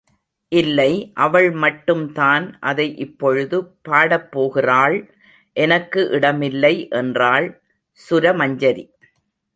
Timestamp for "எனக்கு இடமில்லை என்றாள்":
5.55-7.47